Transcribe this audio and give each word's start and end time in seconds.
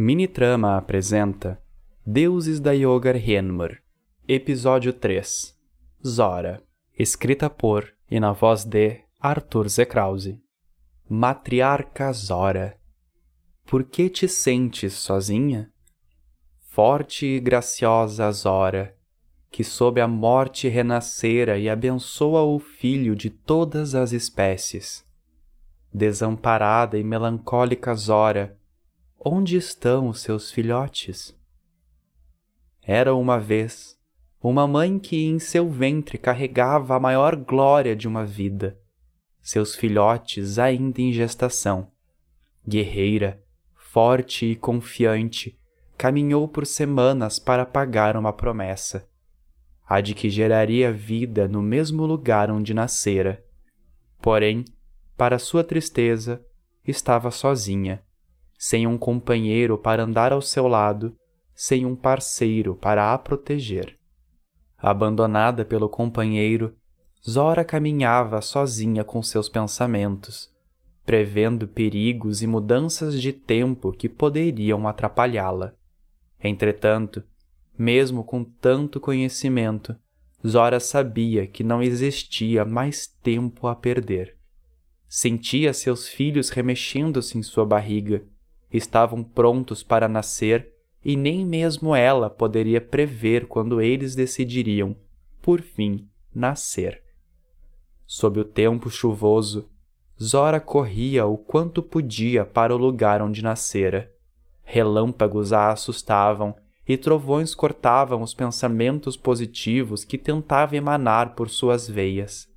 Minitrama 0.00 0.76
apresenta 0.76 1.60
Deuses 2.06 2.60
da 2.60 2.70
Yogar 2.70 3.16
Henmur, 3.16 3.82
Episódio 4.28 4.92
3 4.92 5.58
Zora, 6.06 6.62
escrita 6.96 7.50
por 7.50 7.92
e 8.08 8.20
na 8.20 8.30
voz 8.30 8.64
de 8.64 9.00
Arthur 9.18 9.68
Zekrause. 9.68 10.40
Matriarca 11.10 12.12
Zora, 12.12 12.78
por 13.66 13.82
que 13.82 14.08
te 14.08 14.28
sentes 14.28 14.92
sozinha? 14.92 15.68
Forte 16.60 17.26
e 17.26 17.40
graciosa 17.40 18.30
Zora, 18.30 18.94
que 19.50 19.64
sob 19.64 20.00
a 20.00 20.06
morte 20.06 20.68
renascera 20.68 21.58
e 21.58 21.68
abençoa 21.68 22.42
o 22.42 22.60
filho 22.60 23.16
de 23.16 23.30
todas 23.30 23.96
as 23.96 24.12
espécies. 24.12 25.04
Desamparada 25.92 26.96
e 26.96 27.02
melancólica 27.02 27.92
Zora, 27.94 28.56
Onde 29.20 29.56
estão 29.56 30.08
os 30.08 30.20
seus 30.20 30.52
filhotes? 30.52 31.36
Era 32.80 33.16
uma 33.16 33.36
vez 33.40 33.98
uma 34.40 34.64
mãe 34.64 34.96
que 34.96 35.24
em 35.24 35.40
seu 35.40 35.68
ventre 35.68 36.16
carregava 36.16 36.94
a 36.94 37.00
maior 37.00 37.34
glória 37.34 37.96
de 37.96 38.06
uma 38.06 38.24
vida, 38.24 38.78
seus 39.42 39.74
filhotes 39.74 40.56
ainda 40.56 41.00
em 41.00 41.12
gestação. 41.12 41.90
Guerreira, 42.66 43.42
forte 43.74 44.46
e 44.46 44.54
confiante, 44.54 45.58
caminhou 45.96 46.46
por 46.46 46.64
semanas 46.64 47.40
para 47.40 47.66
pagar 47.66 48.16
uma 48.16 48.32
promessa, 48.32 49.08
a 49.84 50.00
de 50.00 50.14
que 50.14 50.30
geraria 50.30 50.92
vida 50.92 51.48
no 51.48 51.60
mesmo 51.60 52.06
lugar 52.06 52.52
onde 52.52 52.72
nascera. 52.72 53.44
Porém, 54.22 54.64
para 55.16 55.40
sua 55.40 55.64
tristeza, 55.64 56.40
estava 56.86 57.32
sozinha 57.32 58.00
sem 58.58 58.88
um 58.88 58.98
companheiro 58.98 59.78
para 59.78 60.02
andar 60.02 60.32
ao 60.32 60.42
seu 60.42 60.66
lado, 60.66 61.16
sem 61.54 61.86
um 61.86 61.94
parceiro 61.94 62.74
para 62.74 63.14
a 63.14 63.16
proteger. 63.16 63.96
Abandonada 64.76 65.64
pelo 65.64 65.88
companheiro, 65.88 66.74
Zora 67.28 67.64
caminhava 67.64 68.40
sozinha 68.40 69.04
com 69.04 69.22
seus 69.22 69.48
pensamentos, 69.48 70.52
prevendo 71.06 71.68
perigos 71.68 72.42
e 72.42 72.46
mudanças 72.46 73.20
de 73.20 73.32
tempo 73.32 73.92
que 73.92 74.08
poderiam 74.08 74.88
atrapalhá-la. 74.88 75.72
Entretanto, 76.42 77.22
mesmo 77.78 78.24
com 78.24 78.42
tanto 78.42 79.00
conhecimento, 79.00 79.96
Zora 80.46 80.80
sabia 80.80 81.46
que 81.46 81.62
não 81.62 81.82
existia 81.82 82.64
mais 82.64 83.06
tempo 83.06 83.66
a 83.66 83.74
perder. 83.74 84.36
Sentia 85.08 85.72
seus 85.72 86.08
filhos 86.08 86.50
remexendo-se 86.50 87.38
em 87.38 87.42
sua 87.42 87.64
barriga 87.64 88.24
estavam 88.72 89.22
prontos 89.22 89.82
para 89.82 90.08
nascer 90.08 90.72
e 91.04 91.16
nem 91.16 91.44
mesmo 91.44 91.94
ela 91.94 92.28
poderia 92.28 92.80
prever 92.80 93.46
quando 93.46 93.80
eles 93.80 94.14
decidiriam, 94.14 94.96
por 95.40 95.62
fim, 95.62 96.08
nascer. 96.34 97.02
Sob 98.06 98.40
o 98.40 98.44
tempo 98.44 98.90
chuvoso, 98.90 99.68
Zora 100.20 100.58
corria 100.58 101.26
o 101.26 101.38
quanto 101.38 101.82
podia 101.82 102.44
para 102.44 102.74
o 102.74 102.78
lugar 102.78 103.22
onde 103.22 103.42
nascera. 103.42 104.10
Relâmpagos 104.64 105.52
a 105.52 105.70
assustavam 105.70 106.54
e 106.86 106.96
trovões 106.96 107.54
cortavam 107.54 108.22
os 108.22 108.34
pensamentos 108.34 109.16
positivos 109.16 110.04
que 110.04 110.18
tentava 110.18 110.76
emanar 110.76 111.34
por 111.34 111.48
suas 111.48 111.88
veias. 111.88 112.48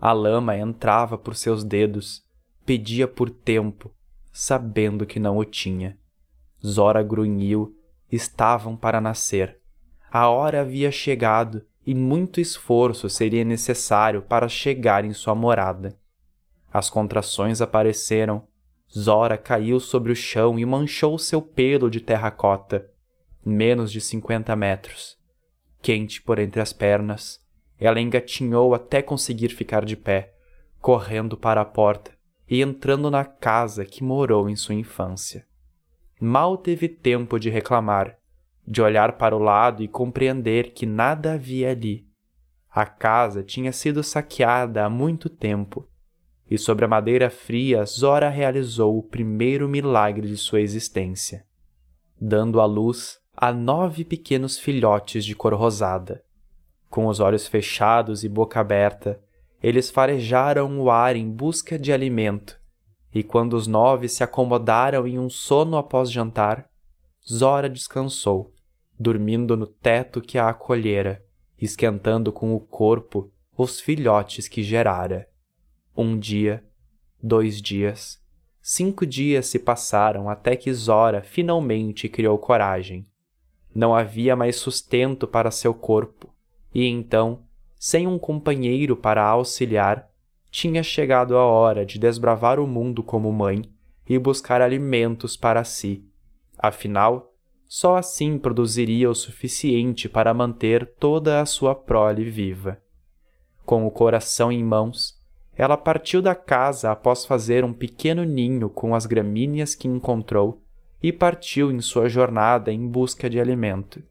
A 0.00 0.12
lama 0.12 0.56
entrava 0.56 1.18
por 1.18 1.34
seus 1.36 1.62
dedos, 1.62 2.22
pedia 2.64 3.06
por 3.06 3.28
tempo, 3.28 3.92
sabendo 4.32 5.06
que 5.06 5.18
não 5.18 5.36
o 5.38 5.44
tinha. 5.44 5.98
Zora 6.64 7.02
grunhiu, 7.02 7.76
estavam 8.10 8.76
para 8.76 9.00
nascer. 9.00 9.58
A 10.10 10.28
hora 10.28 10.60
havia 10.62 10.90
chegado 10.90 11.64
e 11.86 11.94
muito 11.94 12.40
esforço 12.40 13.08
seria 13.08 13.44
necessário 13.44 14.22
para 14.22 14.48
chegar 14.48 15.04
em 15.04 15.12
sua 15.12 15.34
morada. 15.34 15.98
As 16.72 16.90
contrações 16.90 17.60
apareceram. 17.60 18.46
Zora 18.90 19.36
caiu 19.36 19.78
sobre 19.78 20.12
o 20.12 20.16
chão 20.16 20.58
e 20.58 20.64
manchou 20.64 21.18
seu 21.18 21.42
pelo 21.42 21.90
de 21.90 22.00
terracota. 22.00 22.90
Menos 23.44 23.92
de 23.92 24.00
cinquenta 24.00 24.56
metros. 24.56 25.18
Quente 25.80 26.20
por 26.22 26.38
entre 26.38 26.60
as 26.60 26.72
pernas, 26.72 27.40
ela 27.78 28.00
engatinhou 28.00 28.74
até 28.74 29.00
conseguir 29.00 29.50
ficar 29.50 29.84
de 29.84 29.96
pé, 29.96 30.34
correndo 30.80 31.36
para 31.36 31.60
a 31.60 31.64
porta 31.64 32.17
e 32.48 32.62
entrando 32.62 33.10
na 33.10 33.24
casa 33.24 33.84
que 33.84 34.02
morou 34.02 34.48
em 34.48 34.56
sua 34.56 34.74
infância. 34.74 35.46
Mal 36.20 36.56
teve 36.56 36.88
tempo 36.88 37.38
de 37.38 37.50
reclamar, 37.50 38.16
de 38.66 38.82
olhar 38.82 39.16
para 39.16 39.36
o 39.36 39.38
lado 39.38 39.82
e 39.82 39.88
compreender 39.88 40.72
que 40.72 40.86
nada 40.86 41.34
havia 41.34 41.70
ali. 41.70 42.06
A 42.70 42.86
casa 42.86 43.42
tinha 43.42 43.72
sido 43.72 44.02
saqueada 44.02 44.84
há 44.84 44.90
muito 44.90 45.28
tempo, 45.28 45.88
e 46.50 46.56
sobre 46.56 46.84
a 46.84 46.88
madeira 46.88 47.28
fria 47.28 47.84
Zora 47.84 48.28
realizou 48.28 48.98
o 48.98 49.02
primeiro 49.02 49.68
milagre 49.68 50.26
de 50.26 50.36
sua 50.36 50.60
existência, 50.60 51.44
dando 52.20 52.60
à 52.60 52.64
luz 52.64 53.18
a 53.36 53.52
nove 53.52 54.04
pequenos 54.04 54.58
filhotes 54.58 55.24
de 55.24 55.34
cor 55.34 55.54
rosada. 55.54 56.24
Com 56.90 57.06
os 57.06 57.20
olhos 57.20 57.46
fechados 57.46 58.24
e 58.24 58.28
boca 58.28 58.60
aberta, 58.60 59.20
eles 59.62 59.90
farejaram 59.90 60.80
o 60.80 60.90
ar 60.90 61.16
em 61.16 61.28
busca 61.30 61.78
de 61.78 61.92
alimento, 61.92 62.58
e 63.12 63.22
quando 63.22 63.54
os 63.54 63.66
nove 63.66 64.08
se 64.08 64.22
acomodaram 64.22 65.06
em 65.06 65.18
um 65.18 65.28
sono 65.28 65.76
após 65.76 66.10
jantar, 66.10 66.68
Zora 67.26 67.68
descansou, 67.68 68.54
dormindo 68.98 69.56
no 69.56 69.66
teto 69.66 70.20
que 70.20 70.38
a 70.38 70.48
acolhera, 70.48 71.24
esquentando 71.60 72.32
com 72.32 72.54
o 72.54 72.60
corpo 72.60 73.30
os 73.56 73.80
filhotes 73.80 74.46
que 74.46 74.62
gerara. 74.62 75.28
Um 75.96 76.16
dia, 76.16 76.64
dois 77.20 77.60
dias, 77.60 78.22
cinco 78.62 79.04
dias 79.04 79.46
se 79.46 79.58
passaram 79.58 80.30
até 80.30 80.54
que 80.54 80.72
Zora 80.72 81.22
finalmente 81.22 82.08
criou 82.08 82.38
coragem. 82.38 83.06
Não 83.74 83.94
havia 83.94 84.36
mais 84.36 84.56
sustento 84.56 85.26
para 85.26 85.50
seu 85.50 85.74
corpo, 85.74 86.32
e 86.72 86.86
então 86.86 87.42
sem 87.78 88.06
um 88.06 88.18
companheiro 88.18 88.96
para 88.96 89.24
auxiliar, 89.24 90.08
tinha 90.50 90.82
chegado 90.82 91.36
a 91.36 91.44
hora 91.44 91.86
de 91.86 91.98
desbravar 91.98 92.58
o 92.58 92.66
mundo 92.66 93.02
como 93.02 93.32
mãe 93.32 93.62
e 94.08 94.18
buscar 94.18 94.60
alimentos 94.60 95.36
para 95.36 95.62
si. 95.62 96.04
Afinal, 96.58 97.32
só 97.66 97.96
assim 97.96 98.38
produziria 98.38 99.10
o 99.10 99.14
suficiente 99.14 100.08
para 100.08 100.32
manter 100.32 100.86
toda 100.98 101.40
a 101.40 101.46
sua 101.46 101.74
prole 101.74 102.24
viva. 102.24 102.80
Com 103.64 103.86
o 103.86 103.90
coração 103.90 104.50
em 104.50 104.64
mãos, 104.64 105.18
ela 105.54 105.76
partiu 105.76 106.22
da 106.22 106.34
casa 106.34 106.90
após 106.90 107.26
fazer 107.26 107.64
um 107.64 107.72
pequeno 107.72 108.24
ninho 108.24 108.70
com 108.70 108.94
as 108.94 109.04
gramíneas 109.04 109.74
que 109.74 109.86
encontrou 109.86 110.62
e 111.02 111.12
partiu 111.12 111.70
em 111.70 111.80
sua 111.80 112.08
jornada 112.08 112.72
em 112.72 112.88
busca 112.88 113.28
de 113.28 113.38
alimento. 113.38 114.02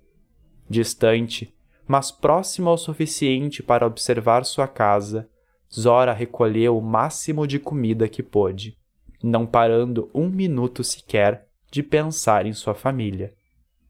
Distante, 0.70 1.54
mas 1.88 2.12
próxima 2.12 2.72
o 2.72 2.78
suficiente 2.78 3.64
para 3.64 3.88
observar 3.88 4.44
sua 4.46 4.68
casa, 4.68 5.30
Zora 5.74 6.14
recolheu 6.14 6.78
o 6.78 6.82
máximo 6.82 7.46
de 7.46 7.60
comida 7.60 8.08
que 8.08 8.24
pôde, 8.24 8.78
não 9.24 9.46
parando 9.46 10.10
um 10.14 10.30
minuto 10.30 10.84
sequer 10.84 11.48
de 11.72 11.84
pensar 11.84 12.46
em 12.46 12.54
sua 12.54 12.74
família. 12.74 13.34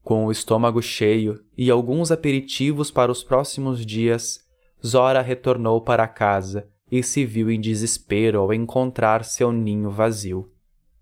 Com 0.04 0.26
o 0.26 0.32
estômago 0.32 0.82
cheio 0.82 1.44
e 1.58 1.70
alguns 1.70 2.12
aperitivos 2.12 2.90
para 2.90 3.12
os 3.12 3.24
próximos 3.24 3.86
dias, 3.86 4.40
Zora 4.86 5.22
retornou 5.22 5.82
para 5.82 6.08
casa 6.08 6.68
e 6.92 7.04
se 7.04 7.26
viu 7.26 7.52
em 7.52 7.60
desespero 7.60 8.40
ao 8.40 8.54
encontrar 8.54 9.26
seu 9.26 9.52
ninho 9.52 9.90
vazio. 9.90 10.52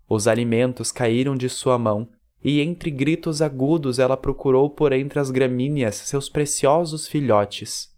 Os 0.08 0.26
alimentos 0.26 0.90
caíram 0.90 1.36
de 1.36 1.48
sua 1.48 1.78
mão 1.78 2.08
e 2.48 2.60
entre 2.60 2.92
gritos 2.92 3.42
agudos 3.42 3.98
ela 3.98 4.16
procurou 4.16 4.70
por 4.70 4.92
entre 4.92 5.18
as 5.18 5.32
gramíneas 5.32 5.96
seus 5.96 6.28
preciosos 6.28 7.08
filhotes. 7.08 7.92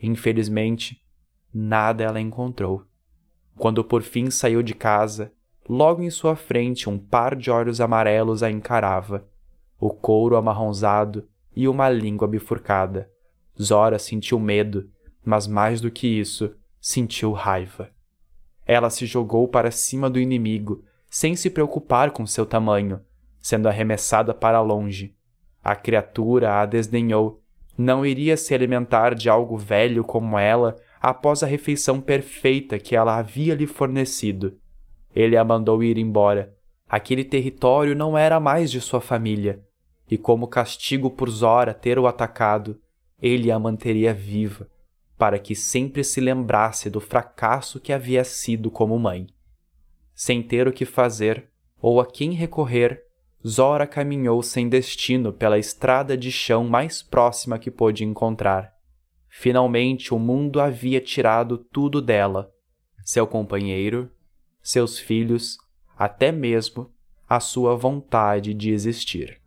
Infelizmente, 0.00 0.98
nada 1.52 2.02
ela 2.02 2.18
encontrou. 2.18 2.86
Quando 3.54 3.84
por 3.84 4.00
fim 4.00 4.30
saiu 4.30 4.62
de 4.62 4.74
casa, 4.74 5.30
logo 5.68 6.02
em 6.02 6.08
sua 6.08 6.34
frente 6.34 6.88
um 6.88 6.98
par 6.98 7.36
de 7.36 7.50
olhos 7.50 7.82
amarelos 7.82 8.42
a 8.42 8.50
encarava, 8.50 9.28
o 9.78 9.90
couro 9.90 10.36
amarronzado 10.36 11.28
e 11.54 11.68
uma 11.68 11.90
língua 11.90 12.26
bifurcada. 12.26 13.10
Zora 13.60 13.98
sentiu 13.98 14.40
medo, 14.40 14.88
mas 15.22 15.46
mais 15.46 15.82
do 15.82 15.90
que 15.90 16.06
isso, 16.06 16.56
sentiu 16.80 17.32
raiva. 17.32 17.90
Ela 18.64 18.88
se 18.88 19.04
jogou 19.04 19.46
para 19.48 19.70
cima 19.70 20.08
do 20.08 20.18
inimigo, 20.18 20.82
sem 21.10 21.36
se 21.36 21.50
preocupar 21.50 22.10
com 22.10 22.26
seu 22.26 22.46
tamanho, 22.46 23.02
sendo 23.42 23.68
arremessada 23.68 24.32
para 24.32 24.62
longe. 24.62 25.14
A 25.62 25.76
criatura 25.76 26.60
a 26.60 26.64
desdenhou. 26.64 27.42
Não 27.76 28.06
iria 28.06 28.36
se 28.36 28.54
alimentar 28.54 29.14
de 29.14 29.28
algo 29.28 29.58
velho 29.58 30.04
como 30.04 30.38
ela 30.38 30.76
após 31.00 31.42
a 31.42 31.46
refeição 31.46 32.00
perfeita 32.00 32.78
que 32.78 32.96
ela 32.96 33.18
havia 33.18 33.54
lhe 33.54 33.66
fornecido. 33.66 34.56
Ele 35.14 35.36
a 35.36 35.44
mandou 35.44 35.82
ir 35.82 35.98
embora, 35.98 36.54
Aquele 36.92 37.24
território 37.24 37.96
não 37.96 38.18
era 38.18 38.38
mais 38.38 38.70
de 38.70 38.78
sua 38.78 39.00
família, 39.00 39.64
e 40.10 40.18
como 40.18 40.46
castigo 40.46 41.10
por 41.10 41.30
Zora 41.30 41.72
ter 41.72 41.98
o 41.98 42.06
atacado, 42.06 42.78
ele 43.18 43.50
a 43.50 43.58
manteria 43.58 44.12
viva, 44.12 44.68
para 45.16 45.38
que 45.38 45.54
sempre 45.54 46.04
se 46.04 46.20
lembrasse 46.20 46.90
do 46.90 47.00
fracasso 47.00 47.80
que 47.80 47.94
havia 47.94 48.22
sido 48.24 48.70
como 48.70 48.98
mãe. 48.98 49.26
Sem 50.14 50.42
ter 50.42 50.68
o 50.68 50.72
que 50.72 50.84
fazer 50.84 51.48
ou 51.80 51.98
a 51.98 52.04
quem 52.04 52.32
recorrer, 52.32 53.02
Zora 53.46 53.86
caminhou 53.86 54.40
sem 54.42 54.68
destino 54.68 55.32
pela 55.32 55.58
estrada 55.58 56.16
de 56.16 56.30
chão 56.30 56.64
mais 56.64 57.02
próxima 57.02 57.58
que 57.58 57.70
pôde 57.70 58.04
encontrar. 58.04 58.72
Finalmente 59.28 60.14
o 60.14 60.18
mundo 60.18 60.60
havia 60.60 61.00
tirado 61.00 61.58
tudo 61.58 62.00
dela: 62.00 62.52
seu 63.04 63.26
companheiro, 63.26 64.08
seus 64.62 64.98
filhos, 64.98 65.58
até 65.98 66.30
mesmo 66.30 66.90
a 67.28 67.40
sua 67.40 67.74
vontade 67.74 68.54
de 68.54 68.70
existir. 68.70 69.41